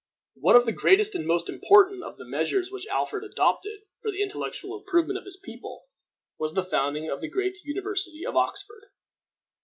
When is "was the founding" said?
6.39-7.07